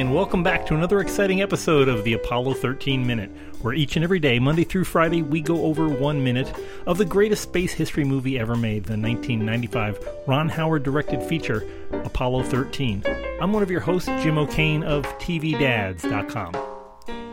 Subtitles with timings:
[0.00, 3.30] and welcome back to another exciting episode of the Apollo 13 Minute,
[3.60, 6.50] where each and every day, Monday through Friday, we go over one minute
[6.86, 11.68] of the greatest space history movie ever made, the 1995 Ron Howard directed feature,
[12.04, 13.04] Apollo 13.
[13.40, 16.56] I'm one of your hosts, Jim O'Kane of TVDads.com.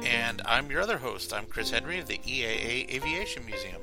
[0.03, 1.33] And I'm your other host.
[1.33, 3.81] I'm Chris Henry of the EAA Aviation Museum.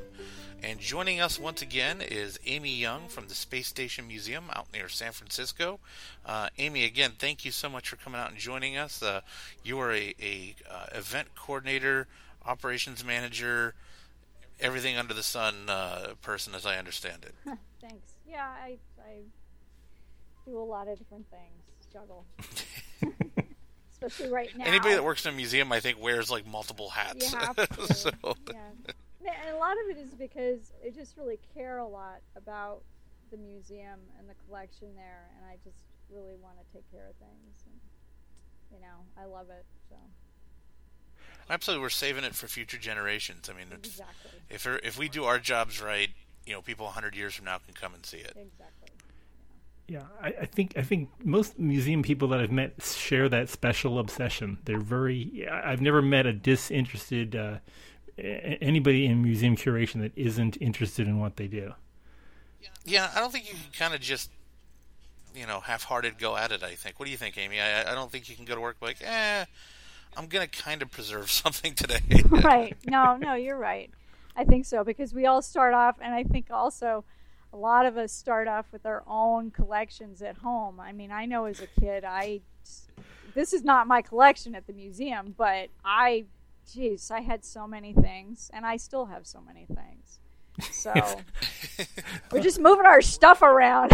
[0.62, 4.88] And joining us once again is Amy Young from the Space Station Museum out near
[4.88, 5.78] San Francisco.
[6.24, 9.02] Uh, Amy, again, thank you so much for coming out and joining us.
[9.02, 9.20] Uh,
[9.62, 12.08] you are a, a uh, event coordinator,
[12.44, 13.74] operations manager,
[14.60, 17.34] everything under the sun uh, person, as I understand it.
[17.80, 18.14] Thanks.
[18.28, 19.20] Yeah, I, I
[20.46, 21.92] do a lot of different things.
[21.92, 22.24] Juggle.
[23.92, 24.64] Especially right now.
[24.66, 27.32] Anybody that works in a museum, I think, wears like multiple hats.
[27.32, 27.94] You have to.
[27.94, 28.10] so,
[28.52, 28.92] yeah.
[29.46, 32.82] And a lot of it is because I just really care a lot about
[33.30, 37.14] the museum and the collection there, and I just really want to take care of
[37.16, 37.62] things.
[37.64, 37.74] And,
[38.72, 39.64] you know, I love it.
[39.88, 39.96] So.
[41.48, 43.48] Absolutely, we're saving it for future generations.
[43.48, 44.30] I mean, exactly.
[44.50, 46.10] if if we do our jobs right,
[46.44, 48.36] you know, people 100 years from now can come and see it.
[48.36, 48.90] Exactly.
[49.88, 54.00] Yeah, I, I, think I think most museum people that I've met share that special
[54.00, 54.58] obsession.
[54.64, 55.46] They're very.
[55.48, 57.58] I've never met a disinterested uh,
[58.18, 61.74] anybody in museum curation that isn't interested in what they do.
[62.84, 64.30] Yeah, I don't think you can kind of just
[65.34, 66.62] you know half-hearted go at it.
[66.62, 66.98] I think.
[66.98, 67.60] What do you think, Amy?
[67.60, 69.44] I, I don't think you can go to work like, eh,
[70.16, 72.00] I'm gonna kind of preserve something today.
[72.30, 72.76] right.
[72.86, 73.90] No, no, you're right.
[74.36, 77.04] I think so because we all start off, and I think also
[77.52, 80.78] a lot of us start off with our own collections at home.
[80.80, 82.40] I mean, I know as a kid, I
[83.36, 86.24] this is not my collection at the museum, but I,
[86.72, 90.20] geez, I had so many things, and I still have so many things.
[90.72, 90.92] So
[92.32, 93.92] we're just moving our stuff around.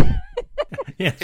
[0.99, 1.15] yeah,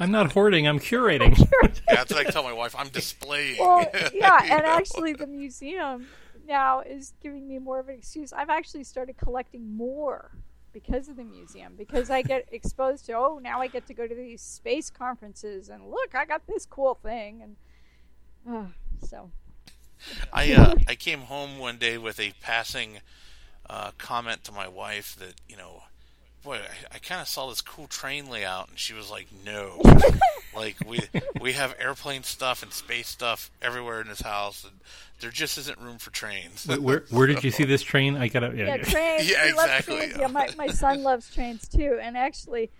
[0.00, 0.68] I'm not hoarding.
[0.68, 1.38] I'm curating.
[1.62, 2.74] yeah, that's what I tell my wife.
[2.76, 3.56] I'm displaying.
[3.58, 6.06] Well, yeah, and actually, the museum
[6.46, 8.32] now is giving me more of an excuse.
[8.32, 10.32] I've actually started collecting more
[10.72, 14.06] because of the museum because I get exposed to oh now I get to go
[14.06, 17.56] to these space conferences and look I got this cool thing and
[18.50, 18.70] uh,
[19.06, 19.30] so
[20.32, 22.98] I uh, I came home one day with a passing
[23.68, 25.82] uh, comment to my wife that you know
[26.42, 29.80] boy I, I kind of saw this cool train layout and she was like no
[30.56, 31.00] like we
[31.40, 34.80] we have airplane stuff and space stuff everywhere in this house and
[35.22, 36.66] there just isn't room for trains.
[36.66, 38.16] Wait, where where did you see this train?
[38.16, 39.30] I gotta yeah, yeah trains.
[39.30, 39.96] Yeah, exactly.
[39.96, 40.16] Trains.
[40.18, 42.70] Yeah, my my son loves trains too, and actually,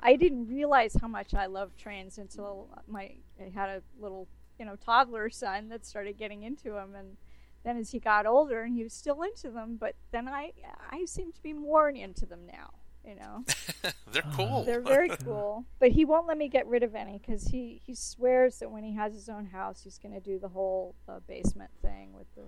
[0.00, 4.28] I didn't realize how much I love trains until my I had a little
[4.60, 7.16] you know toddler son that started getting into them, and
[7.64, 10.52] then as he got older and he was still into them, but then I
[10.90, 12.74] I seem to be more into them now.
[13.02, 13.44] You know,
[14.12, 14.62] they're cool.
[14.64, 17.94] They're very cool, but he won't let me get rid of any because he he
[17.94, 21.20] swears that when he has his own house, he's going to do the whole uh,
[21.26, 22.42] basement thing with the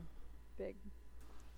[0.58, 0.76] big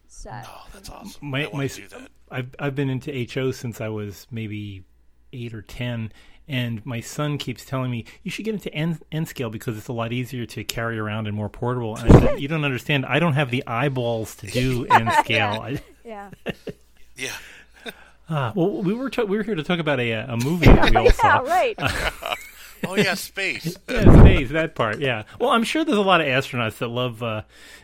[0.06, 0.46] set.
[0.48, 1.28] Oh, that's awesome!
[1.28, 2.08] My, I my, do that.
[2.30, 4.84] I've I've been into HO since I was maybe
[5.32, 6.12] eight or ten,
[6.48, 9.88] and my son keeps telling me you should get into N, N scale because it's
[9.88, 11.96] a lot easier to carry around and more portable.
[11.96, 13.06] And I said, you don't understand.
[13.06, 15.76] I don't have the eyeballs to do N scale.
[16.04, 16.30] yeah.
[17.16, 17.30] yeah.
[18.28, 20.90] Ah, well, we were ta- we were here to talk about a a movie that
[20.90, 21.38] we all yeah, saw.
[21.38, 21.78] right.
[22.86, 23.76] Oh yeah, space.
[23.88, 25.00] yeah, space that part.
[25.00, 25.24] Yeah.
[25.38, 27.42] Well, I'm sure there's a lot of astronauts that love uh,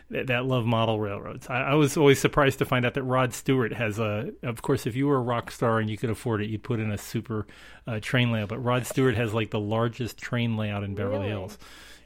[0.09, 1.47] that, that love model railroads.
[1.49, 4.31] I, I, was always surprised to find out that Rod Stewart has a.
[4.43, 6.79] Of course, if you were a rock star and you could afford it, you'd put
[6.79, 7.47] in a super
[7.87, 8.49] uh, train layout.
[8.49, 11.29] But Rod Stewart has like the largest train layout in Beverly Really?
[11.29, 11.57] Hills.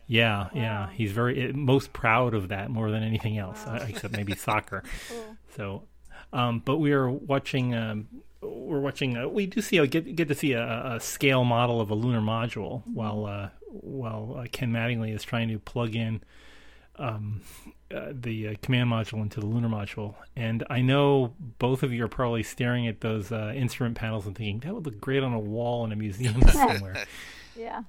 [0.08, 4.36] Yeah, yeah, he's very most proud of that more than anything else, uh, except maybe
[4.36, 4.84] soccer.
[5.10, 5.38] Cool.
[5.56, 5.84] So,
[6.32, 7.74] um, but we are watching.
[7.74, 8.08] Um,
[8.42, 9.18] we're watching.
[9.18, 9.80] Uh, we do see.
[9.80, 13.50] Uh, get get to see a, a scale model of a lunar module while uh,
[13.70, 16.22] while uh, Ken Mattingly is trying to plug in
[16.98, 17.42] um,
[17.94, 20.16] uh, the uh, command module into the lunar module.
[20.36, 24.36] And I know both of you are probably staring at those uh, instrument panels and
[24.36, 27.06] thinking that would look great on a wall in a museum somewhere.
[27.56, 27.84] Yeah.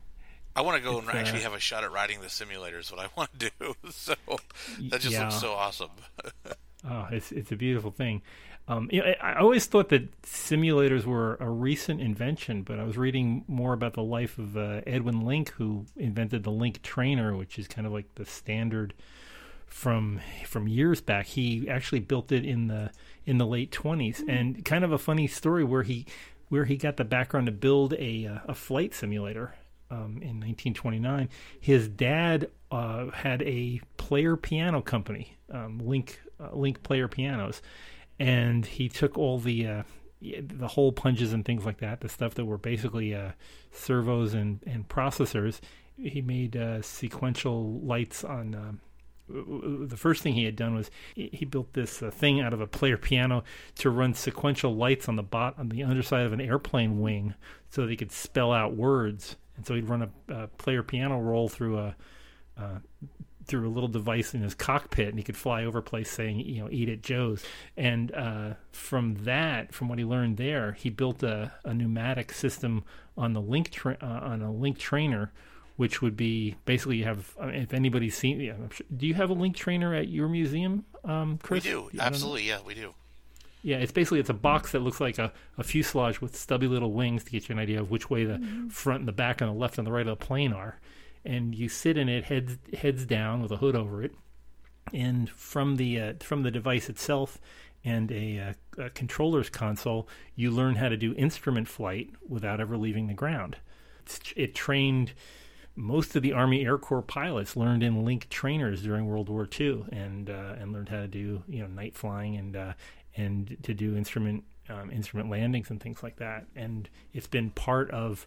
[0.57, 2.79] I want to go and It's, uh, actually have a shot at riding the simulator.
[2.79, 3.75] Is what I want to do.
[3.91, 4.15] So
[4.91, 5.25] that just Yeah.
[5.25, 5.91] looks so awesome.
[6.89, 8.23] Oh, it's it's a beautiful thing.
[8.69, 12.97] Um, you know, I, always thought that simulators were a recent invention, but I was
[12.97, 17.61] reading more about the life of uh, Edwin Link, who invented the Link Trainer, which
[17.61, 18.93] is kind of like the standard
[19.67, 21.27] from from years back.
[21.27, 22.91] He actually built it in the
[23.25, 26.05] in the late twenties, and kind of a funny story where he
[26.49, 29.55] where he got the background to build a uh, a flight simulator
[29.93, 31.29] um, in 1929.
[31.61, 37.63] His dad uh, had a player piano company, um, Link uh, Link Player Pianos,
[38.19, 39.83] and he took all the uh,
[40.21, 43.33] the hole punches and things like that, the stuff that were basically uh,
[43.71, 45.61] servos and, and processors,
[45.97, 48.55] he made uh, sequential lights on.
[48.55, 48.81] Um,
[49.29, 52.67] the first thing he had done was he built this uh, thing out of a
[52.67, 53.43] player piano
[53.75, 57.35] to run sequential lights on the bot on the underside of an airplane wing,
[57.69, 59.37] so he could spell out words.
[59.57, 61.97] And so he'd run a, a player piano roll through a
[62.57, 62.79] uh,
[63.47, 66.63] through a little device in his cockpit, and he could fly over place saying, you
[66.63, 67.45] know, "Eat at Joe's."
[67.77, 72.85] And uh, from that, from what he learned there, he built a, a pneumatic system
[73.17, 75.33] on the link tra- uh, on a link trainer,
[75.77, 77.35] which would be basically you have.
[77.41, 80.29] I mean, if anybody's seen, yeah, sure, do you have a link trainer at your
[80.29, 81.65] museum, um, Chris?
[81.65, 82.95] We do absolutely, yeah, we do.
[83.63, 86.93] Yeah, it's basically it's a box that looks like a, a fuselage with stubby little
[86.93, 88.69] wings to get you an idea of which way the mm-hmm.
[88.69, 90.79] front and the back and the left and the right of the plane are
[91.27, 94.15] and you sit in it heads heads down with a hood over it,
[94.93, 97.39] and from the uh, from the device itself
[97.85, 98.41] and a,
[98.79, 103.15] uh, a, controller's console, you learn how to do instrument flight without ever leaving the
[103.15, 103.57] ground.
[104.01, 105.13] It's, it trained
[105.77, 109.85] most of the Army Air Corps pilots learned in Link trainers during World War II,
[109.93, 112.73] and uh, and learned how to do you know night flying and uh,
[113.17, 116.47] and to do instrument um, instrument landings and things like that.
[116.57, 118.27] And it's been part of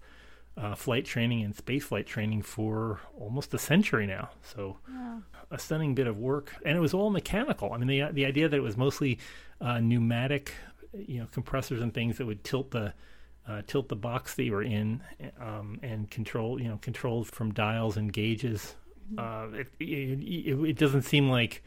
[0.59, 4.29] uh, flight training and space flight training for almost a century now.
[4.43, 5.19] So, yeah.
[5.51, 7.73] a stunning bit of work, and it was all mechanical.
[7.73, 9.19] I mean, the the idea that it was mostly
[9.61, 10.53] uh, pneumatic,
[10.93, 12.93] you know, compressors and things that would tilt the
[13.47, 15.01] uh, tilt the box that you were in
[15.39, 18.75] um, and control, you know, controlled from dials and gauges.
[19.13, 19.55] Mm-hmm.
[19.55, 21.63] Uh, it, it, it, it, doesn't seem like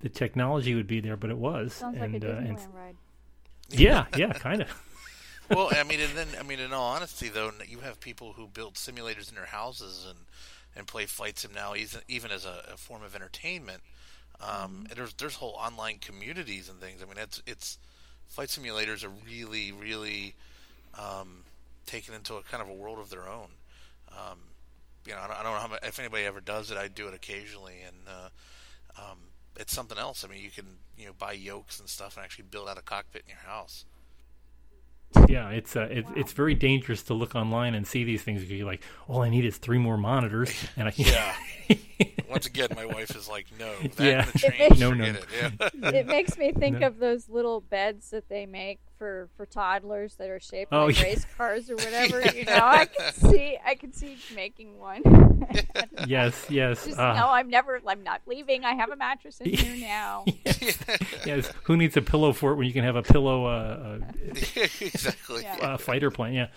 [0.00, 1.74] the technology would be there, but it was.
[1.74, 2.96] Sounds and, like a uh, Disneyland and, ride.
[3.70, 4.68] Yeah, yeah, kind of
[5.50, 8.46] well, I mean, and then I mean, in all honesty, though, you have people who
[8.46, 10.18] build simulators in their houses and
[10.76, 13.82] and play flight sim now, even even as a, a form of entertainment.
[14.40, 14.86] Um, mm-hmm.
[14.86, 17.02] and there's there's whole online communities and things.
[17.02, 17.78] I mean, it's it's
[18.28, 20.34] flight simulators are really really
[20.98, 21.44] um,
[21.86, 23.48] taken into a kind of a world of their own.
[24.12, 24.38] Um,
[25.06, 26.76] you know, I don't, I don't know how much, if anybody ever does it.
[26.76, 28.28] I do it occasionally, and uh,
[29.00, 29.18] um,
[29.56, 30.24] it's something else.
[30.24, 32.82] I mean, you can you know buy yokes and stuff and actually build out a
[32.82, 33.84] cockpit in your house.
[35.28, 36.14] Yeah, it's uh, it's wow.
[36.16, 38.40] it's very dangerous to look online and see these things.
[38.40, 41.34] Because you're like, all I need is three more monitors, and I yeah.
[42.30, 44.24] Once again, my wife is like, no, yeah,
[44.58, 45.04] makes, no, no.
[45.04, 45.26] It.
[45.40, 45.68] Yeah.
[45.90, 46.86] it makes me think no.
[46.86, 50.98] of those little beds that they make for for toddlers that are shaped oh, like
[50.98, 51.04] yeah.
[51.04, 52.20] race cars or whatever.
[52.20, 55.02] You know, I can see I can see making one.
[56.06, 56.84] yes, yes.
[56.84, 57.80] Just, uh, no, I'm never.
[57.86, 58.66] I'm not leaving.
[58.66, 60.26] I have a mattress in here now.
[61.24, 61.50] yes.
[61.64, 63.46] Who needs a pillow for it when you can have a pillow?
[63.46, 65.46] Uh, uh, exactly.
[65.46, 66.34] Uh, fighter plane.
[66.34, 66.48] Yeah.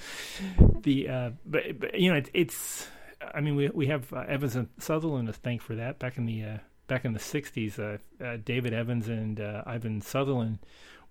[0.81, 2.87] The uh, but, but you know it, it's.
[3.33, 5.97] I mean, we we have uh, Evans and Sutherland to thank for that.
[5.97, 6.57] Back in the uh,
[6.87, 10.59] back in the '60s, uh, uh, David Evans and uh, Ivan Sutherland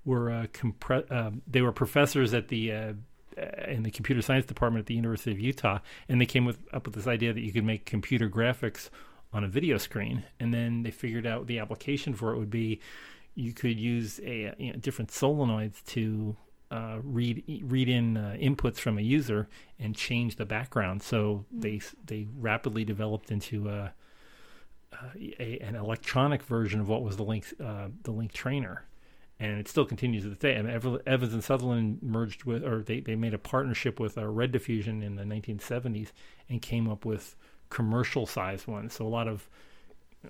[0.05, 2.93] were uh, compre- uh, they were professors at the uh,
[3.39, 5.79] uh, in the computer science department at the University of Utah,
[6.09, 8.91] and they came with, up with this idea that you could make computer graphics
[9.33, 12.81] on a video screen, and then they figured out the application for it would be
[13.35, 16.37] you could use a you know, different solenoids to
[16.71, 21.03] uh, read read in uh, inputs from a user and change the background.
[21.03, 21.63] So mm.
[21.63, 23.93] they they rapidly developed into a,
[25.39, 28.85] a, an electronic version of what was the link uh, the link trainer
[29.43, 30.57] and it still continues to this day.
[30.57, 34.23] I mean, Evans and Sutherland merged with, or they, they made a partnership with uh,
[34.23, 36.13] Rediffusion in the 1970s
[36.49, 37.35] and came up with
[37.69, 38.95] commercial sized ones.
[38.95, 39.49] So a lot of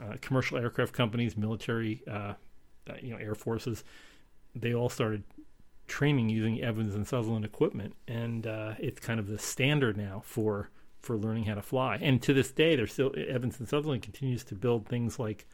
[0.00, 2.32] uh, commercial aircraft companies, military, uh,
[2.88, 3.84] uh, you know, air forces,
[4.54, 5.24] they all started
[5.86, 10.70] training using Evans and Sutherland equipment, and uh, it's kind of the standard now for
[11.00, 11.98] for learning how to fly.
[12.00, 15.46] And to this day, they're still Evans and Sutherland continues to build things like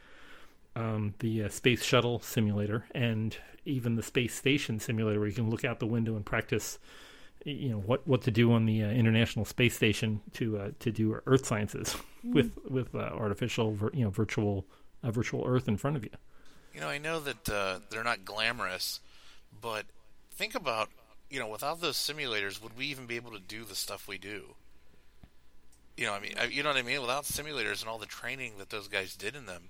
[0.75, 5.49] um, the uh, space shuttle simulator and even the space station simulator, where you can
[5.49, 6.79] look out the window and practice,
[7.45, 10.91] you know, what, what to do on the uh, International Space Station to uh, to
[10.91, 11.95] do Earth sciences
[12.25, 12.33] mm.
[12.33, 14.65] with with uh, artificial, you know, virtual
[15.03, 16.11] virtual Earth in front of you.
[16.73, 18.99] You know, I know that uh, they're not glamorous,
[19.61, 19.85] but
[20.31, 20.89] think about
[21.29, 24.17] you know, without those simulators, would we even be able to do the stuff we
[24.17, 24.55] do?
[25.95, 27.01] You know, I mean, you know what I mean.
[27.01, 29.69] Without simulators and all the training that those guys did in them,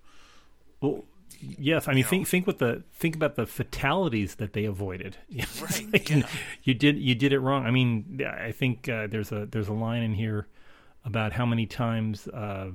[0.81, 1.05] well,
[1.39, 1.88] yes.
[1.88, 5.17] I mean, think think what the think about the fatalities that they avoided.
[5.62, 5.88] right.
[5.93, 6.27] like, yeah.
[6.63, 7.65] You did you did it wrong.
[7.65, 10.48] I mean, I think uh, there's a there's a line in here
[11.05, 12.71] about how many times uh,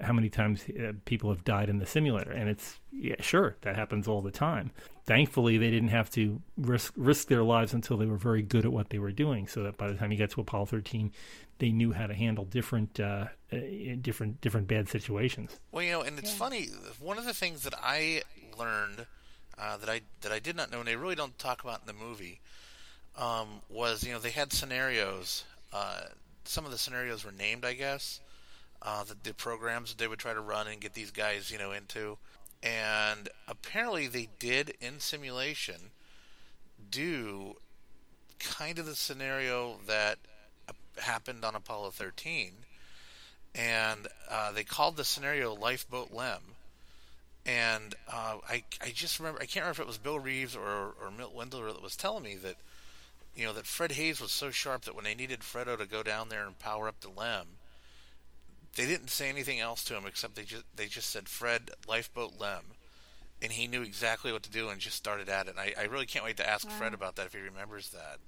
[0.00, 3.76] how many times uh, people have died in the simulator, and it's yeah, sure that
[3.76, 4.70] happens all the time.
[5.04, 8.72] Thankfully, they didn't have to risk risk their lives until they were very good at
[8.72, 11.12] what they were doing, so that by the time you get to Apollo 13,
[11.58, 13.56] they knew how to handle different uh, uh,
[14.00, 15.58] different different bad situations.
[15.72, 16.38] Well, you know, and it's yeah.
[16.38, 16.68] funny.
[17.00, 18.22] One of the things that I
[18.58, 19.06] learned
[19.58, 21.86] uh, that I that I did not know, and they really don't talk about in
[21.86, 22.40] the movie,
[23.16, 25.44] um, was you know they had scenarios.
[25.72, 26.00] Uh,
[26.44, 28.20] some of the scenarios were named, I guess,
[28.82, 31.58] uh, the, the programs that they would try to run and get these guys, you
[31.58, 32.18] know, into.
[32.62, 35.92] And apparently, they did in simulation
[36.90, 37.56] do
[38.38, 40.18] kind of the scenario that
[40.98, 42.52] happened on Apollo 13,
[43.54, 46.40] and uh, they called the scenario Lifeboat Lem.
[47.46, 50.94] And uh, I, I just remember, I can't remember if it was Bill Reeves or,
[51.00, 52.56] or Milt Windler that was telling me that,
[53.34, 56.02] you know, that Fred Haise was so sharp that when they needed Fredo to go
[56.02, 57.46] down there and power up the Lem,
[58.76, 62.34] they didn't say anything else to him except they just they just said Fred Lifeboat
[62.38, 62.62] Lem,
[63.42, 65.50] and he knew exactly what to do and just started at it.
[65.50, 66.74] And I, I really can't wait to ask wow.
[66.74, 68.18] Fred about that if he remembers that.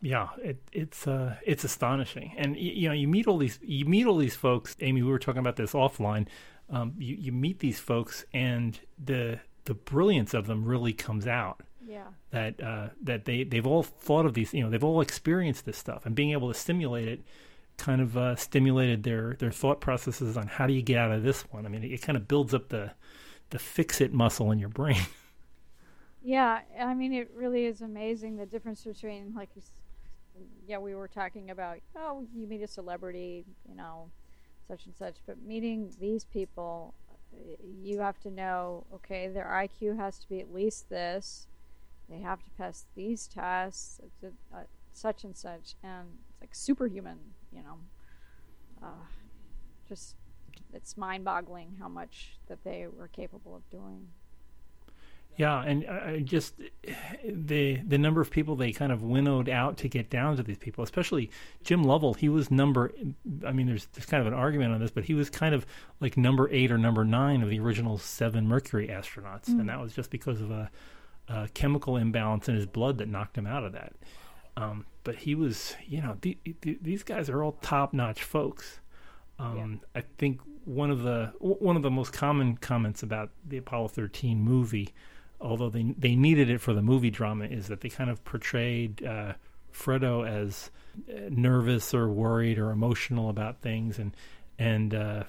[0.00, 3.86] Yeah, it, it's uh, it's astonishing, and you, you, know you meet all these you
[3.86, 4.76] meet all these folks.
[4.80, 6.26] Amy, we were talking about this offline.
[6.68, 11.62] Um, you you meet these folks, and the the brilliance of them really comes out.
[11.86, 12.04] Yeah.
[12.32, 14.52] That uh, that they they've all thought of these.
[14.52, 17.22] You know, they've all experienced this stuff, and being able to stimulate it
[17.76, 21.22] kind of uh, stimulated their their thought processes on how do you get out of
[21.22, 21.66] this one.
[21.66, 22.92] I mean, it, it kind of builds up the
[23.50, 25.02] the fix it muscle in your brain.
[26.26, 29.50] Yeah, I mean, it really is amazing the difference between like
[30.66, 34.08] yeah, we were talking about, oh, you meet a celebrity, you know,
[34.66, 36.94] such and such, but meeting these people,
[37.82, 41.46] you have to know, okay, their IQ has to be at least this.
[42.08, 44.60] They have to pass these tests, uh,
[44.96, 47.18] such and such, and it's like superhuman,
[47.52, 47.78] you know.
[48.82, 49.06] Uh,
[49.88, 50.16] just,
[50.72, 54.08] it's mind boggling how much that they were capable of doing.
[55.36, 56.54] Yeah, and I just
[57.24, 60.58] the the number of people they kind of winnowed out to get down to these
[60.58, 61.28] people, especially
[61.64, 62.14] Jim Lovell.
[62.14, 62.92] He was number.
[63.44, 65.66] I mean, there's there's kind of an argument on this, but he was kind of
[65.98, 69.58] like number eight or number nine of the original seven Mercury astronauts, mm.
[69.58, 70.70] and that was just because of a,
[71.26, 73.92] a, chemical imbalance in his blood that knocked him out of that.
[74.56, 78.80] Um, but he was, you know, the, the, these guys are all top notch folks.
[79.38, 80.00] Um, yeah.
[80.00, 84.38] I think one of the one of the most common comments about the Apollo 13
[84.38, 84.94] movie
[85.44, 89.04] although they they needed it for the movie drama, is that they kind of portrayed
[89.04, 89.34] uh,
[89.72, 90.70] Fredo as
[91.08, 94.16] uh, nervous or worried or emotional about things, and
[94.58, 95.24] and uh,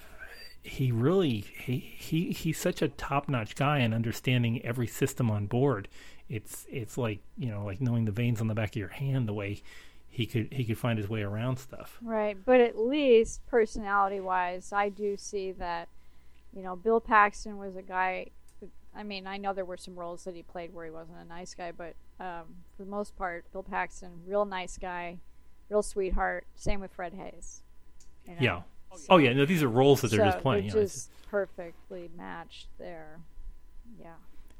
[0.63, 5.45] he really he, he he's such a top notch guy in understanding every system on
[5.45, 5.87] board.
[6.29, 9.27] It's it's like you know like knowing the veins on the back of your hand
[9.27, 9.61] the way
[10.09, 11.97] he could he could find his way around stuff.
[12.01, 15.89] Right, but at least personality wise, I do see that.
[16.55, 18.27] You know, Bill Paxton was a guy
[18.95, 21.25] I mean, I know there were some roles that he played where he wasn't a
[21.25, 25.17] nice guy, but um, for the most part, Bill Paxton, real nice guy,
[25.69, 26.45] real sweetheart.
[26.55, 27.61] Same with Fred Haise.
[28.25, 28.37] You know?
[28.39, 28.61] Yeah.
[29.09, 29.33] Oh yeah.
[29.33, 30.69] No, these are roles that they're so just playing.
[30.69, 33.19] They're just you know, perfectly matched there.
[33.99, 34.13] Yeah.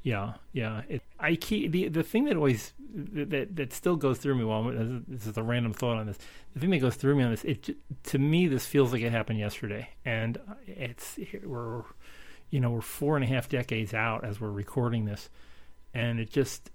[0.06, 0.82] Yeah, yeah.
[0.88, 4.44] It, I keep the the thing that always that that still goes through me.
[4.44, 4.70] While
[5.08, 6.18] this is a random thought on this,
[6.54, 9.10] the thing that goes through me on this, it to me this feels like it
[9.10, 11.82] happened yesterday, and it's we're
[12.50, 15.28] you know, we're four and a half decades out as we're recording this,
[15.92, 16.70] and it just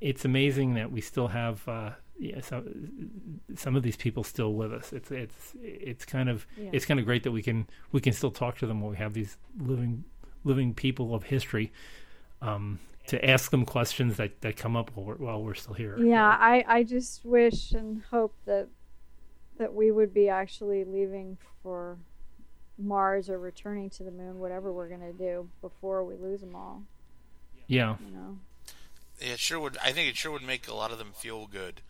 [0.00, 4.72] it's amazing that we still have uh, yeah, some some of these people still with
[4.72, 4.94] us.
[4.94, 6.70] It's it's it's kind of yeah.
[6.72, 8.96] it's kind of great that we can we can still talk to them when we
[8.96, 10.04] have these living
[10.44, 11.70] living people of history.
[12.46, 15.96] Um, to ask them questions that, that come up while we're, while we're still here.
[15.96, 18.68] Yeah, I, I just wish and hope that
[19.58, 21.96] that we would be actually leaving for
[22.78, 26.54] Mars or returning to the moon, whatever we're going to do before we lose them
[26.54, 26.82] all.
[27.66, 27.96] Yeah.
[28.04, 28.38] You know.
[29.18, 29.78] It sure would.
[29.82, 31.80] I think it sure would make a lot of them feel good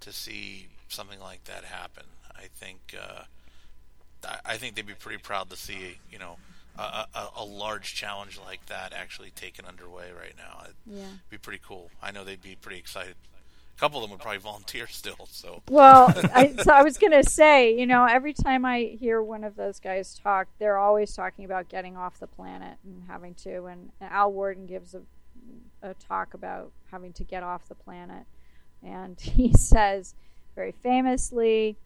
[0.00, 2.04] to see something like that happen.
[2.36, 2.94] I think.
[2.94, 3.22] Uh,
[4.44, 6.38] I think they'd be pretty proud to see, you know,
[6.78, 10.62] a, a, a, large challenge like that actually taken underway right now.
[10.64, 11.06] It'd yeah.
[11.28, 11.90] be pretty cool.
[12.02, 13.16] I know they'd be pretty excited
[13.78, 15.28] a couple of them would probably volunteer still.
[15.30, 19.44] So well, I, so I was gonna say, you know, every time I hear one
[19.44, 23.66] of those guys talk, they're always talking about getting off the planet and having to.
[23.66, 25.02] And Al Worden gives a,
[25.82, 28.24] a talk about having to get off the planet,
[28.82, 30.14] and he says
[30.54, 31.76] very famously.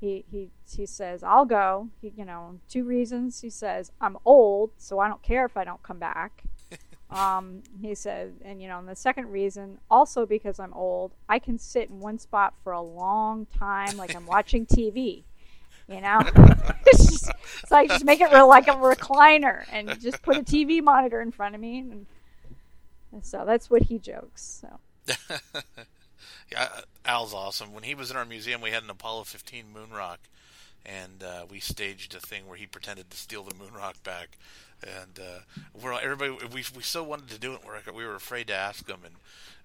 [0.00, 1.88] He, he he says I'll go.
[2.00, 3.42] He, you know, two reasons.
[3.42, 6.44] He says I'm old, so I don't care if I don't come back.
[7.10, 11.40] Um, he said, and you know, and the second reason, also because I'm old, I
[11.40, 15.24] can sit in one spot for a long time, like I'm watching TV.
[15.88, 16.20] You know,
[16.86, 17.28] it's
[17.68, 21.32] like just make it real like a recliner, and just put a TV monitor in
[21.32, 22.06] front of me, and,
[23.10, 24.62] and so that's what he jokes.
[24.62, 25.16] So.
[27.50, 27.74] Yeah, Al's awesome.
[27.74, 30.20] When he was in our museum, we had an Apollo 15 moon rock,
[30.84, 34.36] and uh, we staged a thing where he pretended to steal the moon rock back
[34.82, 35.40] and uh,
[35.82, 37.60] we're everybody we we so wanted to do it.
[37.66, 39.14] We're, we were afraid to ask him, and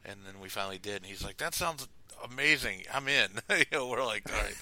[0.03, 0.97] and then we finally did.
[0.97, 1.87] And he's like, "That sounds
[2.23, 2.83] amazing.
[2.93, 4.55] I'm in." you know, we're like, "All right,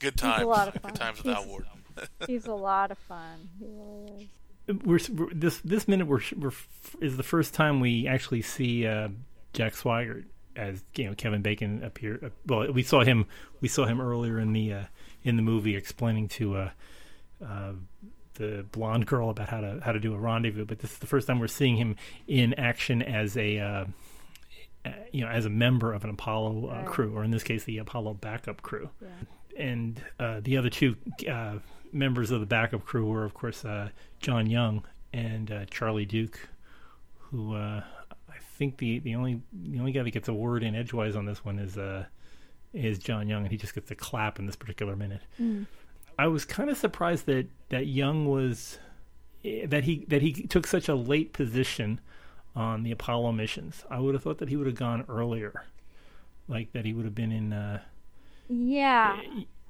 [0.00, 0.38] Good times.
[0.38, 0.92] He's a lot of fun.
[0.92, 1.66] Good times with He's- Al Ward.
[2.26, 3.48] He's a lot of fun.
[3.58, 4.30] He really
[4.66, 4.76] is.
[4.84, 6.52] we're, we're this this minute we're, we're
[7.00, 9.08] is the first time we actually see uh,
[9.52, 10.24] Jack Swigert
[10.56, 12.18] as you know Kevin Bacon appear.
[12.22, 13.26] Uh, well, we saw him
[13.60, 14.84] we saw him earlier in the uh,
[15.22, 16.70] in the movie explaining to uh,
[17.46, 17.72] uh,
[18.34, 20.64] the blonde girl about how to how to do a rendezvous.
[20.64, 23.84] But this is the first time we're seeing him in action as a uh,
[25.12, 26.86] you know as a member of an Apollo uh, Right.
[26.86, 29.08] crew, or in this case the Apollo backup crew Yeah.
[29.56, 30.96] and uh, the other two
[31.30, 31.58] uh,
[31.92, 33.90] members of the backup crew were, of course, uh,
[34.20, 36.48] John Young and uh, Charlie Duke,
[37.18, 37.82] who uh,
[38.60, 41.42] think the, the only the only guy that gets a word in edgewise on this
[41.42, 42.04] one is uh,
[42.74, 45.22] is John Young, and he just gets a clap in this particular minute.
[45.40, 45.66] Mm.
[46.18, 48.78] I was kind of surprised that that Young was
[49.46, 52.00] eh, that he that he took such a late position
[52.54, 53.86] on the Apollo missions.
[53.88, 55.64] I would have thought that he would have gone earlier,
[56.46, 57.54] like that he would have been in.
[57.54, 57.80] Uh,
[58.50, 59.22] Yeah.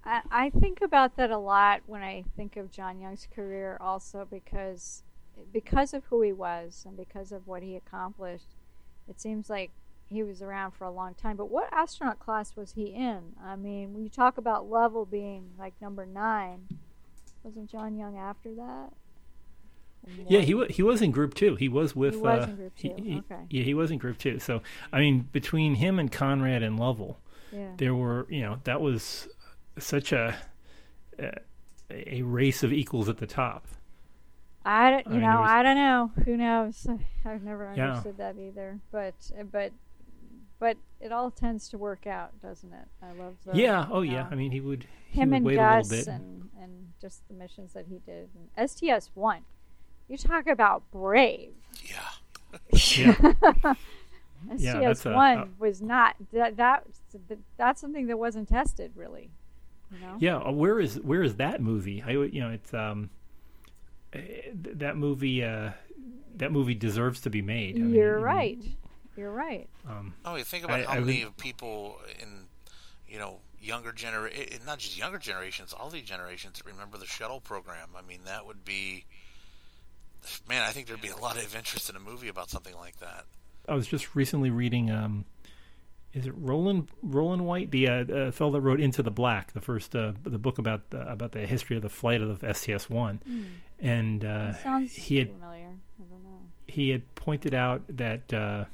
[0.02, 4.26] I, I think about that a lot when I think of John Young's career, also
[4.28, 5.04] because
[5.52, 8.56] because of who he was and because of what he accomplished.
[9.10, 9.70] It seems like
[10.08, 11.36] he was around for a long time.
[11.36, 13.34] But what astronaut class was he in?
[13.44, 16.68] I mean, when you talk about Lovell being like number nine,
[17.42, 18.92] wasn't John Young after that?
[20.26, 21.56] Yeah, he was he was in group two.
[21.56, 22.14] He was with.
[22.14, 23.42] He was uh, in group he- two, he- okay.
[23.50, 24.38] Yeah, he was in group two.
[24.38, 24.62] So
[24.92, 27.18] I mean, between him and Conrad and Lovell,
[27.52, 27.72] Yeah.
[27.76, 29.28] there were you know that was
[29.78, 30.36] such a
[31.18, 31.32] a,
[31.90, 33.66] a race of equals at the top.
[34.64, 36.12] I don't, I you mean, know, was- I don't know.
[36.24, 36.86] Who knows?
[37.24, 37.88] I've never Yeah.
[37.90, 38.78] understood that either.
[38.92, 39.14] But
[39.50, 39.72] but
[40.58, 42.86] but it all tends to work out, doesn't it?
[43.02, 43.86] I love the yeah.
[43.90, 44.22] Oh yeah.
[44.24, 46.08] know, I mean, he would he him would and wait Gus a little bit.
[46.20, 48.28] and and just the missions that he did.
[48.56, 49.40] And STS one,
[50.08, 51.52] you talk about brave.
[51.84, 52.54] Yeah.
[52.96, 53.74] yeah.
[54.56, 56.86] Yeah, STS one uh, was not that that
[57.58, 59.28] that's something that wasn't tested really.
[59.92, 60.16] You know.
[60.18, 62.02] Yeah, uh, where is where is that movie?
[62.06, 63.10] I you know it's um
[64.12, 65.70] that movie uh
[66.36, 67.76] that movie deserves to be made.
[67.76, 68.58] I You're it- right.
[69.16, 69.68] You're right.
[69.88, 72.46] Um, Oh, you think about I- how I many would- people in,
[73.08, 77.40] you know, younger genera- eh, not just younger generations, all these generations remember the shuttle
[77.40, 77.88] program.
[77.96, 79.04] I mean, that would be,
[80.48, 80.62] man.
[80.62, 83.26] I think there'd be a lot of interest in a movie about something like that.
[83.68, 84.90] I was just recently reading.
[84.90, 85.26] Um,
[86.14, 89.60] is it Rowland Rowland White, the uh, uh, fellow that wrote Into the Black, the
[89.60, 92.88] first uh, the book about the, about the history of the flight of the STS
[92.88, 93.20] one,
[93.80, 94.52] and uh,
[94.86, 95.68] he had familiar.
[95.68, 96.38] I don't know.
[96.66, 98.64] he had pointed out that uh,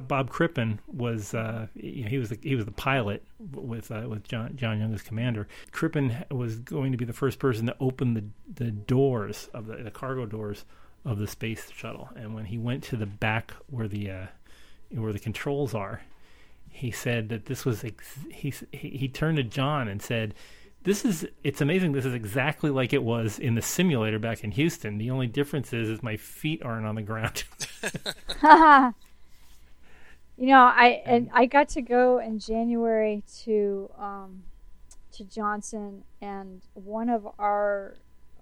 [0.00, 4.04] Bob Crippen was uh, you know, he was the, he was the pilot with uh,
[4.08, 5.46] with John John Young as commander.
[5.72, 9.76] Crippen was going to be the first person to open the the doors of the,
[9.76, 10.64] the cargo doors
[11.04, 12.08] of the space shuttle.
[12.16, 14.26] And when he went to the back where the uh,
[14.90, 16.00] where the controls are,
[16.70, 20.34] he said that this was ex- he he turned to John and said.
[20.84, 21.92] This is it's amazing.
[21.92, 24.98] This is exactly like it was in the simulator back in Houston.
[24.98, 27.44] The only difference is, is my feet aren't on the ground.
[30.36, 34.42] You know, I and I got to go in January to um,
[35.12, 37.94] to Johnson, and one of our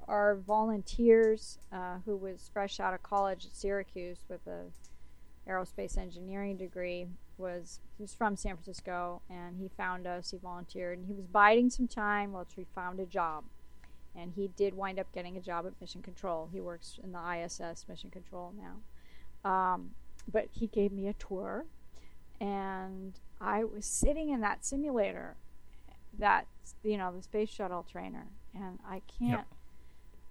[0.09, 4.65] our volunteers, uh, who was fresh out of college at Syracuse with a
[5.47, 7.09] aerospace engineering degree,
[7.43, 10.31] was he was from San Francisco, and he found us.
[10.31, 13.45] He volunteered, and he was biding some time while he found a job,
[14.17, 16.49] and he did wind up getting a job at Mission Control.
[16.53, 19.51] He works in the ISS Mission Control now.
[19.51, 19.91] Um,
[20.31, 21.67] but he gave me a tour
[22.43, 25.37] and I was sitting in that simulator,
[26.19, 26.47] that
[26.83, 29.47] you know the space shuttle trainer, and I can't.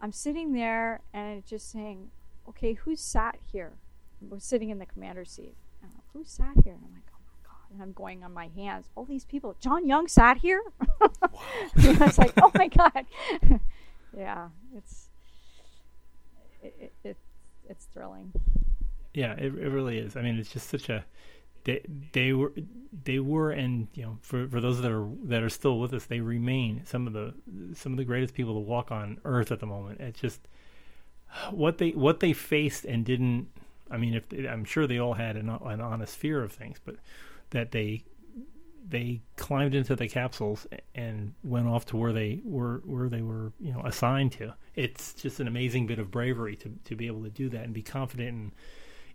[0.01, 2.11] I'm sitting there and it's just saying,
[2.49, 3.73] "Okay, who sat here?"
[4.21, 5.55] I was sitting in the commander's seat.
[5.81, 6.73] And I'm, who sat here?
[6.73, 8.89] And I'm like, "Oh my god!" And I'm going on my hands.
[8.95, 9.55] All these people.
[9.59, 10.61] John Young sat here.
[11.01, 13.05] I was like, "Oh my god!"
[14.17, 15.09] yeah, it's
[16.63, 17.17] it, it, it
[17.69, 18.31] it's thrilling.
[19.13, 20.15] Yeah, it, it really is.
[20.15, 21.05] I mean, it's just such a
[21.63, 21.81] they
[22.13, 22.53] they were
[23.03, 26.05] they were and you know for for those that are that are still with us,
[26.05, 27.33] they remain some of the
[27.75, 29.99] some of the greatest people to walk on earth at the moment.
[29.99, 30.47] It's just
[31.51, 33.47] what they what they faced and didn't.
[33.91, 36.95] I mean, if I'm sure they all had an, an honest fear of things, but
[37.51, 38.03] that they
[38.87, 43.51] they climbed into the capsules and went off to where they were where they were
[43.59, 44.53] you know assigned to.
[44.75, 47.73] It's just an amazing bit of bravery to to be able to do that and
[47.73, 48.51] be confident in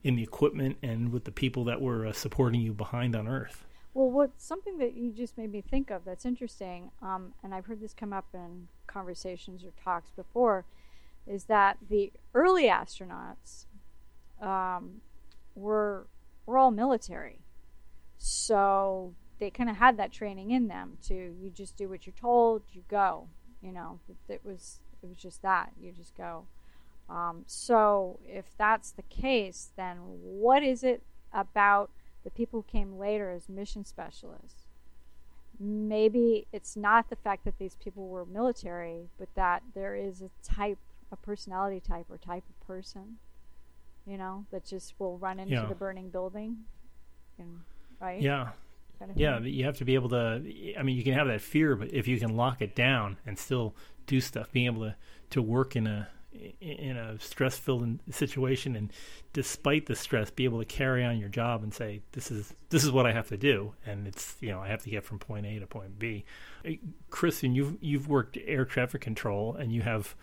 [0.03, 3.65] in the equipment and with the people that were uh, supporting you behind on Earth.
[3.93, 7.67] Well, what something that you just made me think of that's interesting, um, and I've
[7.67, 10.65] heard this come up in conversations or talks before,
[11.27, 13.65] is that the early astronauts
[14.40, 15.01] um,
[15.55, 16.07] were
[16.44, 17.40] were all military,
[18.18, 22.14] so they kind of had that training in them to you just do what you're
[22.18, 23.29] told, you go.
[23.62, 26.46] You know, it, it was it was just that you just go.
[27.09, 31.90] Um, so if that's the case, then what is it about
[32.25, 34.64] the people who came later as mission specialists?
[35.59, 40.31] Maybe it's not the fact that these people were military, but that there is a
[40.42, 40.79] type,
[41.12, 43.18] a personality type or type of person,
[44.07, 45.66] you know, that just will run into Yeah.
[45.66, 46.59] the burning building,
[47.38, 47.61] and
[48.01, 48.21] right?
[48.21, 48.51] Yeah.
[48.99, 49.53] kind of Yeah, thing.
[49.53, 50.42] you have to be able to.
[50.79, 53.38] I mean, you can have that fear, but if you can lock it down and
[53.38, 53.75] still
[54.07, 54.95] do stuff, being able to
[55.31, 56.09] to work in a
[56.61, 58.92] in a stress filled situation, and
[59.33, 62.85] despite the stress, be able to carry on your job and say, "This is this
[62.85, 65.19] is what I have to do," and it's you know I have to get from
[65.19, 66.25] point A to point B.
[67.11, 70.14] Kristen, you've you've worked air traffic control, and you have.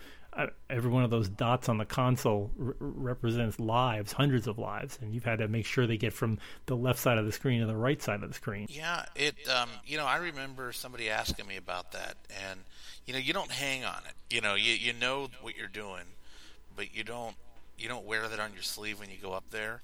[0.69, 5.13] Every one of those dots on the console r- represents lives, hundreds of lives, and
[5.13, 7.67] you've had to make sure they get from the left side of the screen to
[7.67, 8.67] the right side of the screen.
[8.69, 9.35] Yeah, it.
[9.47, 12.15] Um, you know, I remember somebody asking me about that,
[12.49, 12.61] and
[13.05, 14.33] you know, you don't hang on it.
[14.33, 16.05] You know, you you know what you're doing,
[16.75, 17.35] but you don't
[17.77, 19.81] you don't wear that on your sleeve when you go up there.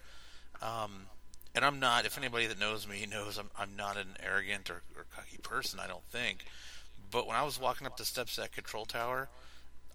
[0.61, 1.07] Um,
[1.55, 2.05] and I'm not.
[2.05, 5.79] If anybody that knows me knows, I'm I'm not an arrogant or, or cocky person.
[5.79, 6.45] I don't think.
[7.11, 9.29] But when I was walking up the steps of that control tower,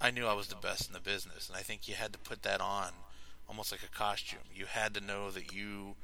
[0.04, 2.18] I knew I was the best in the business, and I think you had to
[2.18, 2.88] put that on,
[3.48, 4.40] almost like a costume.
[4.54, 5.94] You had to know that you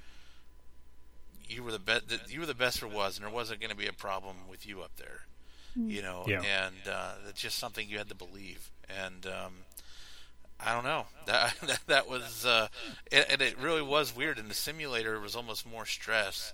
[1.49, 2.09] you were the best.
[2.09, 4.37] That you were the best there was, and there wasn't going to be a problem
[4.49, 5.23] with you up there.
[5.77, 6.43] You know, Yeah.
[6.43, 8.71] and uh, it's just something you had to believe.
[8.89, 9.53] And um,
[10.59, 12.69] I don't know that that, that was, uh,
[13.13, 14.39] and, and it really was weird.
[14.39, 16.53] And the simulator, was almost more stress.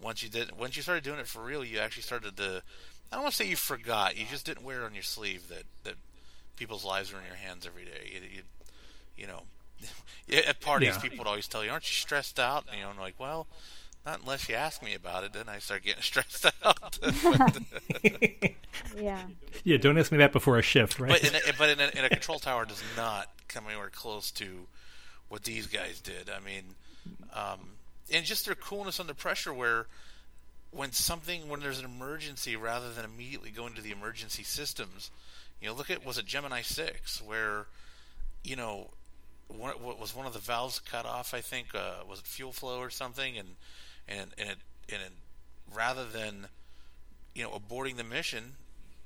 [0.00, 2.62] Once you did, once you started doing it for real, you actually started to.
[3.12, 4.16] I don't want to say you forgot.
[4.16, 5.94] You just didn't wear it on your sleeve that that
[6.56, 8.10] people's lives are in your hands every day.
[8.14, 8.42] You, you,
[9.16, 9.42] you know,
[10.48, 11.00] at parties, Yeah.
[11.00, 13.46] people would always tell you, "Aren't you stressed out?" And you know, I'm like, well.
[14.06, 16.98] Not unless you ask me about it, then I start getting stressed out.
[18.96, 19.22] yeah.
[19.64, 21.10] Yeah, don't ask me that before a shift, right?
[21.10, 24.30] but in a, but in a, in a control tower does not come anywhere close
[24.32, 24.66] to
[25.30, 26.28] what these guys did.
[26.28, 26.74] I mean,
[27.34, 27.60] um,
[28.12, 29.86] and just their coolness under pressure, where
[30.70, 35.10] when something when there's an emergency, rather than immediately going to the emergency systems,
[35.60, 37.66] you know, look at was it Gemini six where,
[38.42, 38.90] you know,
[39.48, 41.34] one, what was one of the valves cut off?
[41.34, 43.48] I think uh, was it fuel flow or something, and
[44.08, 44.58] and and it,
[44.90, 45.12] and it,
[45.74, 46.48] rather than
[47.34, 48.54] you know aborting the mission,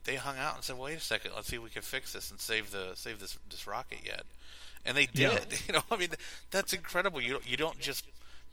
[0.05, 2.31] they hung out and said, "Wait a second, let's see if we can fix this
[2.31, 4.23] and save the save this this rocket yet."
[4.85, 5.33] And they did.
[5.33, 5.59] Yeah.
[5.67, 6.11] You know, I mean,
[6.51, 7.21] that's incredible.
[7.21, 8.05] You don't, you don't just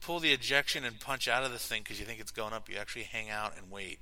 [0.01, 2.67] pull the ejection and punch out of this thing because you think it's going up.
[2.67, 3.99] You actually hang out and wait.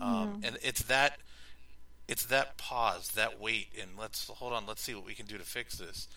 [0.00, 1.18] Um, and it's that
[2.08, 4.66] it's that pause, that wait, and let's hold on.
[4.66, 6.08] Let's see what we can do to fix this.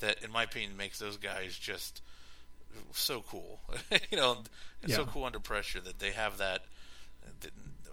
[0.00, 2.02] That, in my opinion, makes those guys just
[2.92, 3.60] so cool.
[4.10, 4.38] you know,
[4.82, 6.62] it's so cool under pressure that they have that.
[7.40, 7.50] that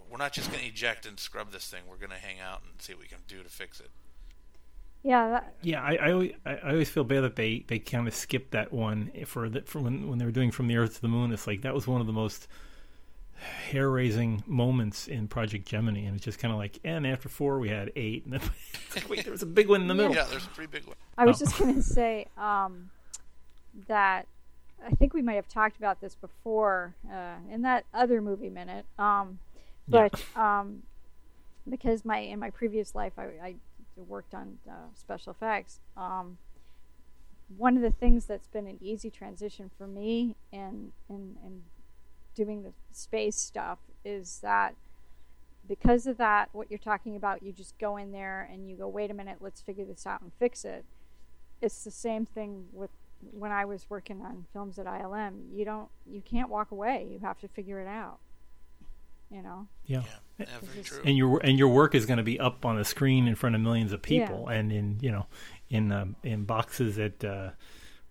[0.09, 1.81] we're not just going to eject and scrub this thing.
[1.87, 3.89] We're going to hang out and see what we can do to fix it.
[5.03, 8.07] Yeah, that, Yeah, I, I, always, I I always feel bad that they, they kind
[8.07, 10.95] of skipped that one for the, for when when they were doing from the Earth
[10.95, 11.31] to the Moon.
[11.31, 12.47] It's like that was one of the most
[13.39, 17.59] hair raising moments in Project Gemini, and it's just kind of like, and after four
[17.59, 18.41] we had eight, and then
[18.95, 20.13] like, wait, there was a big one in the middle.
[20.15, 20.95] Yeah, there's a pretty big one.
[21.17, 21.45] I was Oh.
[21.45, 22.89] just going to say um,
[23.87, 24.27] that
[24.85, 28.85] I think we might have talked about this before uh, in that other movie minute.
[28.97, 29.39] Um,
[29.87, 30.07] Yeah.
[30.35, 30.83] but um,
[31.69, 33.55] because my in my previous life I, I
[34.07, 35.79] worked on uh, special effects.
[35.97, 36.37] Um,
[37.57, 41.63] one of the things that's been an easy transition for me and in, in
[42.45, 44.75] doing the space stuff is that
[45.67, 48.87] because of that, what you're talking about, you just go in there and you go,
[48.87, 50.85] wait a minute, let's figure this out and fix it.
[51.61, 52.89] It's the same thing with
[53.31, 55.53] when I was working on films at ILM.
[55.53, 57.07] You don't, you can't walk away.
[57.11, 58.19] You have to figure it out.
[59.29, 59.67] You know.
[59.85, 60.03] Yeah.
[60.39, 61.01] Yeah, yeah very true.
[61.05, 63.55] And your and your work is going to be up on the screen in front
[63.55, 65.27] of millions of people, and in you know,
[65.69, 67.23] in um, in boxes at.
[67.23, 67.49] Uh,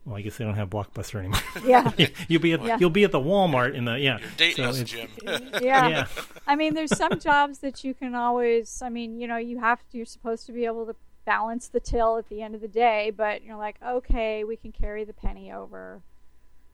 [0.09, 1.41] well, I guess they don't have Blockbuster anymore.
[1.65, 1.91] Yeah.
[2.29, 2.79] you'll be at Yeah.
[2.81, 4.19] you'll be at the Walmart in the yeah.
[4.19, 5.49] You're dating So us, it's- Jim.
[5.63, 5.89] yeah.
[5.89, 6.07] Yeah,
[6.47, 8.81] I mean, there's some jobs that you can always.
[8.83, 9.97] I mean, you know, you have to.
[9.97, 13.11] You're supposed to be able to balance the till at the end of the day,
[13.15, 16.01] but you're like, okay, we can carry the penny over,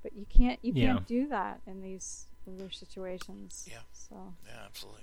[0.03, 0.59] but you can't.
[0.63, 0.87] You Yeah.
[0.93, 3.67] can't do that in these other situations.
[3.71, 3.79] Yeah.
[3.93, 4.15] So
[4.47, 5.03] yeah, absolutely.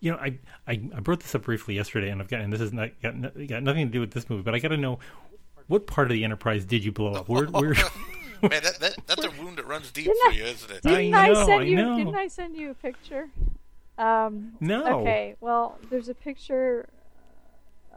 [0.00, 2.60] you know, I, I I brought this up briefly yesterday, and I've got and this
[2.60, 3.14] is not got,
[3.48, 4.98] got nothing to do with this movie, but I got to know
[5.70, 7.28] what part of the Enterprise did you blow up?
[7.28, 7.74] Where, where,
[8.42, 10.82] Man, that, that, that's a wound that runs deep Didn't for I- you, isn't it?
[10.82, 11.76] Didn't I, know, send I you?
[11.76, 11.96] know.
[11.96, 13.28] Didn't I send you a picture?
[13.96, 15.00] Um, no.
[15.00, 15.36] Okay.
[15.40, 16.88] Well, there's a picture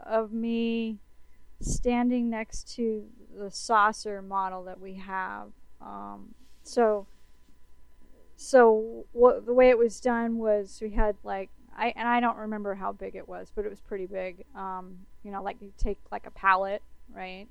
[0.04, 0.98] of me
[1.60, 3.06] standing next to
[3.36, 5.48] the saucer model that we have.
[5.80, 7.06] Um, so
[8.36, 12.36] so what the way it was done was we had like I and I don't
[12.36, 14.44] remember how big it was, but it was pretty big.
[14.54, 16.82] Um, you know, like you take like a pallet,
[17.12, 17.46] right?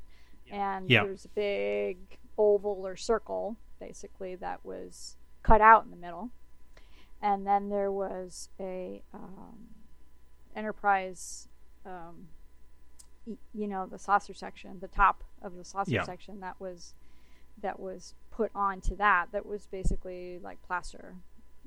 [0.54, 1.04] And Yeah.
[1.04, 1.98] there's a big
[2.38, 6.30] oval or circle, basically, that was cut out in the middle.
[7.22, 9.70] And then there was a um,
[10.56, 11.48] enterprise,
[11.86, 12.28] um,
[13.26, 16.94] y- you know, the saucer section, the top of the saucer section that was
[17.62, 19.28] that was put onto that.
[19.32, 21.16] That was basically like plaster,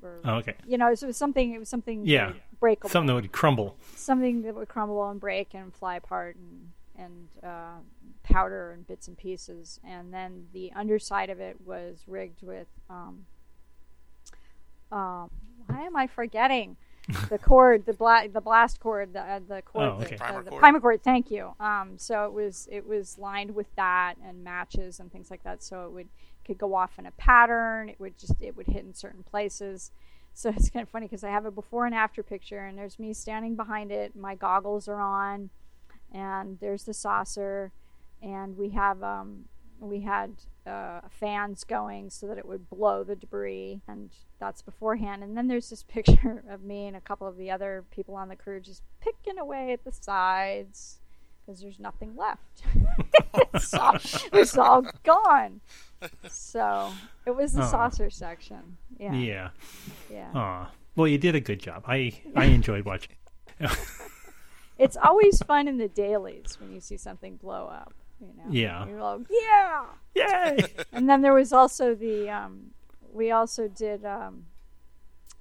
[0.01, 0.55] or Oh, okay.
[0.65, 1.53] you know, it was something.
[1.53, 2.33] It was something Yeah.
[2.59, 3.75] breakable Something that would crumble.
[3.95, 7.77] something that would crumble and break and fly apart and and uh,
[8.23, 9.79] powder and bits and pieces.
[9.87, 12.67] And then the underside of it was rigged with.
[12.89, 13.25] Um,
[14.91, 15.29] um,
[15.67, 16.77] why am I forgetting
[17.29, 20.11] the cord, the bla- the blast cord, the uh, the cord, Oh, okay.
[20.11, 20.59] the, Primer the cord.
[20.59, 21.03] primer cord.
[21.03, 21.53] Thank you.
[21.59, 25.63] Um, so it was it was lined with that and matches and things like that.
[25.63, 26.07] So it would
[26.45, 27.89] could go off in a pattern.
[27.89, 29.91] It would just it would hit in certain places.
[30.33, 32.99] So it's kind of funny because I have a before and after picture, and there's
[32.99, 34.15] me standing behind it.
[34.15, 35.49] My goggles are on,
[36.13, 37.71] and there's the saucer,
[38.21, 39.45] and we have um,
[39.79, 40.31] we had
[40.65, 45.23] uh, fans going so that it would blow the debris, and that's beforehand.
[45.23, 48.27] And then there's this picture of me and a couple of the other people on
[48.29, 50.99] the crew just picking away at the sides
[51.45, 52.63] because there's nothing left.
[53.53, 53.95] it's, all,
[54.33, 55.61] it's all gone.
[56.29, 56.91] So
[57.25, 57.67] it was the Oh.
[57.71, 58.77] saucer section.
[58.99, 59.13] Yeah.
[59.13, 59.49] Yeah.
[60.11, 60.31] Yeah.
[60.35, 60.71] Aw.
[60.95, 61.83] Well, you did a good job.
[61.87, 63.15] I I enjoyed watching.
[64.77, 67.93] It's always fun in the dailies when you see something blow up.
[68.19, 68.43] You know.
[68.49, 68.87] Yeah.
[68.87, 69.85] You're like, yeah.
[70.15, 70.57] Yay!
[70.91, 72.71] And then there was also the um,
[73.13, 74.45] we also did um,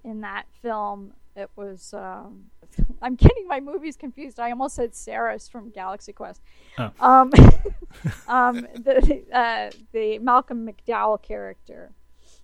[0.04, 1.12] in that film.
[1.34, 2.46] It was um,
[3.02, 4.38] I'm getting my movies confused.
[4.38, 6.42] I almost said Sarris from Galaxy Quest.
[6.78, 6.90] Oh.
[7.00, 7.32] Um,
[8.28, 11.92] um, the uh, the Malcolm McDowell character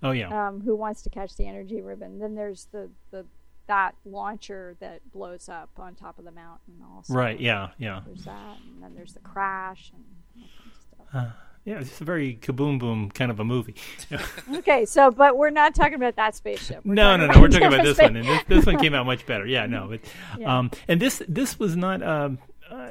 [0.02, 0.48] Oh yeah.
[0.48, 2.18] um, who wants to catch the energy ribbon.
[2.18, 3.24] Then there's the, the
[3.66, 6.74] that launcher that blows up on top of the mountain.
[6.94, 7.38] Also, Right.
[7.40, 7.68] Yeah.
[7.78, 8.00] Yeah.
[8.06, 10.04] There's that, and then there's the crash and
[10.36, 11.32] all kinds of stuff.
[11.64, 11.78] Yeah.
[11.78, 13.76] It's just a very kaboom boom kind of a movie.
[14.56, 16.84] Okay, so but we're not talking about that spaceship.
[16.84, 17.40] We're No, no, no.
[17.40, 19.46] We're talking about this space- one, and this, this one came out much better.
[19.46, 20.00] Yeah, no, but
[20.38, 20.58] Yeah.
[20.58, 22.38] um, and this this was not um,
[22.70, 22.90] uh,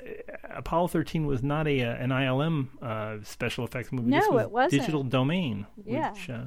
[0.50, 4.10] Apollo thirteen was not a uh, an ILM uh, special effects movie.
[4.12, 4.82] this No, was it wasn't.
[4.82, 6.12] Digital Domain, Yeah.
[6.14, 6.46] which uh,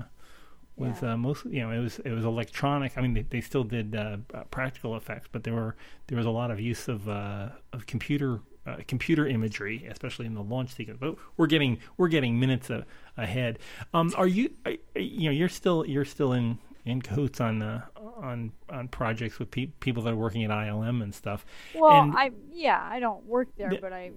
[0.77, 1.13] was Yeah.
[1.13, 2.97] uh, mostly you know it was it was electronic.
[2.97, 5.77] I mean, they, they still did uh, uh, practical effects, but there were
[6.09, 8.41] there was a lot of use of uh, of computer.
[8.67, 12.87] Uh, computer imagery, especially in the launch sequence, but we're getting we're getting minutes a,
[13.19, 13.59] ahead.
[13.93, 17.83] Um, are you are, you know you're still you're still in in cahoots on uh,
[18.17, 21.45] on on projects with pe- people that are working at ILM and stuff.
[21.75, 24.13] Well, and I yeah, I don't work there, The- but I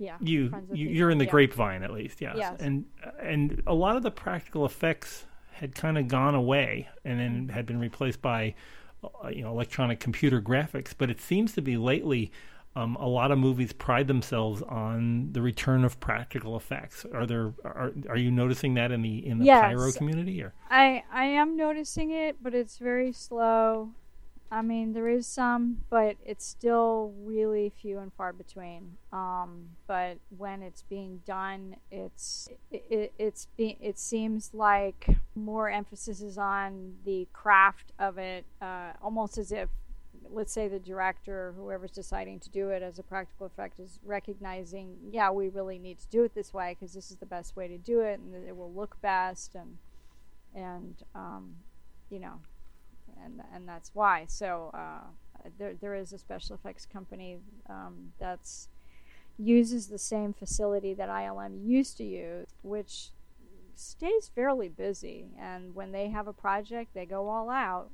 [0.00, 0.16] yeah.
[0.20, 1.30] you, you you're in the yeah.
[1.30, 2.34] grapevine at least, yes.
[2.36, 2.56] Yes.
[2.60, 2.86] And
[3.20, 5.26] and a lot of the practical effects
[5.62, 8.54] had kind of gone away and then had been replaced by
[9.04, 10.92] uh, you know electronic computer graphics.
[10.96, 12.30] But it seems to be lately.
[12.74, 17.04] Um, a lot of movies pride themselves on the return of practical effects.
[17.12, 19.60] Are there are are you noticing that in the in the Yes.
[19.60, 23.90] pyro community or I I am noticing it, but it's very slow.
[24.52, 28.98] I mean, there is some, but it's still really few and far between.
[29.10, 35.70] Um, but when it's being done, it's it, it, it's be, it seems like more
[35.70, 39.70] emphasis is on the craft of it, uh, almost as if,
[40.30, 44.00] let's say, the director, or whoever's deciding to do it as a practical effect, is
[44.04, 47.56] recognizing, yeah, we really need to do it this way because this is the best
[47.56, 49.78] way to do it, and it will look best, and
[50.54, 51.54] and um,
[52.10, 52.34] you know,
[53.24, 54.26] and and that's why.
[54.28, 55.06] So uh,
[55.58, 58.68] there there is a special effects company um, that's
[59.38, 63.08] uses the same facility that ILM used to use, which
[63.74, 65.26] stays fairly busy.
[65.38, 67.90] And when they have a project, they go all out.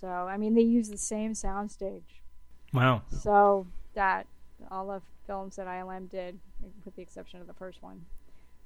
[0.00, 2.20] So I mean, they use the same soundstage.
[2.72, 4.26] wow So that
[4.70, 6.38] all the films that ILM did,
[6.84, 8.04] with the exception of the first one.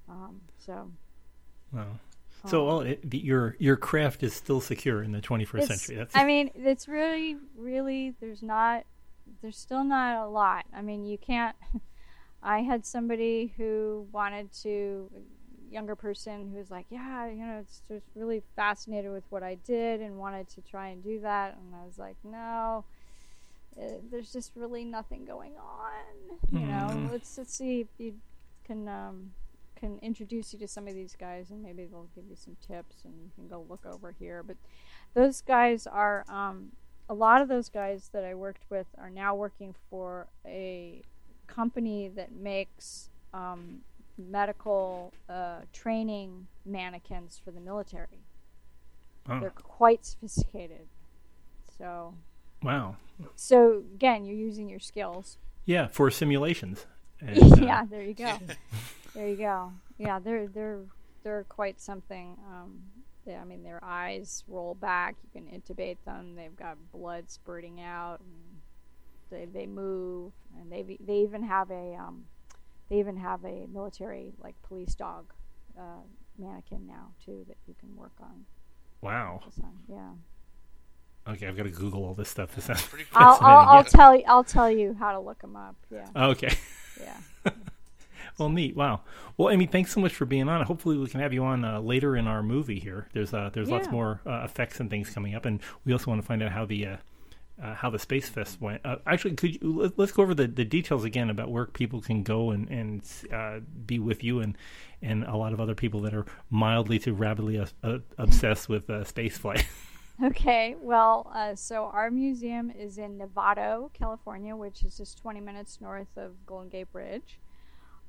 [0.09, 0.91] Um, so
[1.73, 1.99] wow
[2.47, 6.15] so well it, your your craft is still secure in the 21st It's- century that's
[6.17, 8.85] I mean, it's really, really, there's not,
[9.43, 10.65] there's still not a lot.
[10.75, 11.57] I mean, you can't.
[12.43, 15.11] I had somebody who wanted to,
[15.71, 19.57] younger person who was like, yeah, you know, it's just really fascinated with what I
[19.67, 21.59] did and wanted to try and do that.
[21.59, 22.85] And I was like, no,
[23.79, 26.61] uh, there's just really nothing going on.
[26.61, 27.11] You know, Mm.
[27.13, 28.15] let's let's see if you
[28.65, 29.33] can um,
[29.79, 32.97] can introduce you to some of these guys and maybe they'll give you some tips
[33.05, 34.43] and you can go look over here.
[34.43, 34.57] But
[35.15, 36.73] those guys are um,
[37.09, 41.03] a lot of those guys that I worked with are now working for a
[41.47, 43.81] company that makes um,
[44.19, 48.25] medical uh, training mannequins for the military.
[49.29, 49.41] Oh.
[49.41, 50.87] They're quite sophisticated.
[51.79, 52.15] So,
[52.63, 52.97] Wow.
[53.37, 55.39] so again, you're using your skills.
[55.65, 56.87] Yeah, for simulations.
[57.21, 58.39] And, uh, yeah, there you go.
[59.19, 59.73] there you go.
[59.99, 60.81] Yeah, they're they're
[61.25, 62.37] they're quite something.
[62.49, 62.79] Um,
[63.27, 65.17] they, I mean, their eyes roll back.
[65.25, 66.37] You can intubate them.
[66.37, 68.21] They've got blood spurting out.
[68.21, 68.61] And
[69.31, 72.27] they they move, and they they even have a um,
[72.89, 75.33] they even have a military like police dog
[75.77, 76.03] uh,
[76.39, 78.45] mannequin now too that you can work on.
[79.01, 79.43] Wow.
[79.89, 80.11] Yeah.
[81.27, 82.55] Okay, I've got to Google all this stuff.
[82.55, 83.21] This sounds Pretty cool.
[83.21, 83.89] I'll, I'll, I'll yeah.
[83.89, 84.23] tell you.
[84.29, 85.75] I'll tell you how to look them up.
[85.91, 86.07] Yeah.
[86.17, 86.57] Okay.
[87.01, 87.53] Yeah.
[88.39, 88.77] Well, neat.
[88.77, 89.01] Wow.
[89.37, 90.65] Well, Amy, thanks so much for being on.
[90.65, 93.09] Hopefully, we can have you on uh, later in our movie here.
[93.13, 96.23] There's uh, there's lots more uh, effects and things coming up, and we also want
[96.23, 96.97] to find out how the uh,
[97.63, 98.81] uh, how the Space Fest went.
[98.85, 102.01] Uh, actually, could you let, let's go over the, the details again about where people
[102.01, 104.57] can go and and uh, be with you and
[105.03, 109.05] and a lot of other people that are mildly to rabidly uh, obsessed with uh,
[109.05, 109.67] space flight.
[110.21, 115.81] Okay, well, uh, so our museum is in Novato, California, which is just 20 minutes
[115.81, 117.39] north of Golden Gate Bridge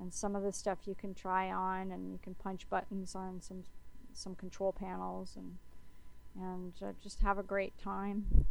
[0.00, 3.40] and some of the stuff you can try on and you can punch buttons on
[3.40, 3.64] some
[4.12, 5.56] some control panels and
[6.40, 8.46] and uh, just have a great time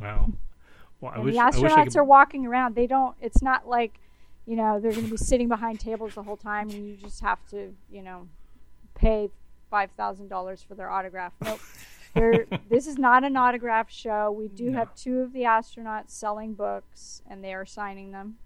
[0.00, 0.30] wow.
[1.00, 1.96] Well, I and wish the I wish I astronauts could.
[1.98, 4.00] are walking around they don't it's not like
[4.46, 7.20] you know they're going to be sitting behind tables the whole time and you just
[7.20, 8.26] have to you know
[8.96, 9.30] pay
[9.70, 11.60] five thousand dollars for their autograph nope
[12.14, 14.32] They're, this is not an autograph show.
[14.32, 14.78] We do No.
[14.78, 18.38] have two of the astronauts selling books, and they are signing them.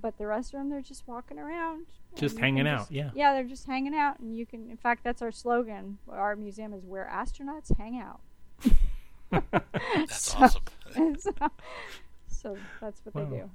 [0.00, 3.10] But the rest of them, they're just walking around, Just hanging can out, just- yeah.
[3.14, 4.70] yeah, they're just hanging out, and you can.
[4.70, 5.98] In fact, that's our slogan.
[6.08, 8.20] Our museum is where astronauts hang out.
[9.30, 10.62] That's So- awesome.
[11.18, 11.32] so,
[12.28, 13.24] so that's what Wow.
[13.30, 13.50] they do.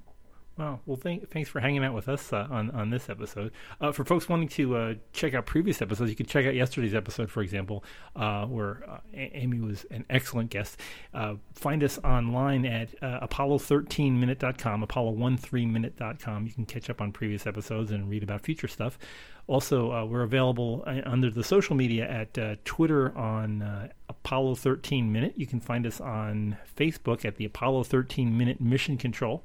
[0.61, 0.79] Wow.
[0.85, 3.51] Well, thank, thanks for hanging out with us uh, on on this episode.
[3.79, 6.93] Uh, for folks wanting to uh, check out previous episodes, you can check out yesterday's
[6.93, 7.83] episode, for example,
[8.15, 10.79] uh, where uh, Amy was an excellent guest.
[11.15, 16.45] Uh, find us online at uh, apollo13minute.com, apollo13minute.com.
[16.45, 18.99] You can catch up on previous episodes and read about future stuff.
[19.47, 25.33] Also, we're available under the social media at Twitter on Apollo 13 Minute.
[25.35, 29.43] You can find us on Facebook at the Apollo 13 Minute Mission Control.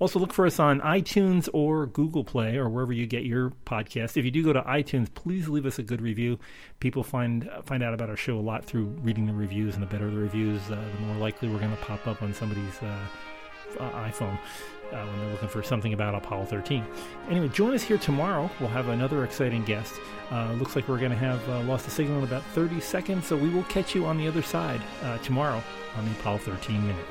[0.00, 4.16] Also, look for us on iTunes or Google Play or wherever you get your podcast.
[4.16, 6.38] If you do go to iTunes, please leave us a good review.
[6.78, 9.86] People find find out about our show a lot through reading the reviews, and the
[9.86, 12.98] better the reviews, uh, the more likely we're going to pop up on somebody's uh,
[13.78, 14.38] uh, iPhone
[14.92, 16.84] uh, when they're looking for something about Apollo 13.
[17.28, 18.50] Anyway, join us here tomorrow.
[18.60, 19.94] We'll have another exciting guest.
[20.30, 23.26] Uh, looks like we're going to have uh, lost the signal in about 30 seconds,
[23.26, 25.62] so we will catch you on the other side uh, tomorrow
[25.96, 27.06] on the Apollo 13 Minute.